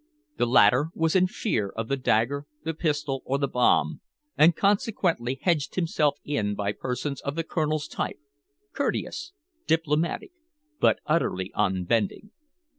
[0.37, 4.01] The latter was in fear of the dagger, the pistol, or the bomb,
[4.35, 8.17] and consequently hedged himself in by persons of the Colonel's type
[8.73, 9.31] courteous,
[9.67, 10.31] diplomatic,
[10.79, 12.31] but utterly unbending.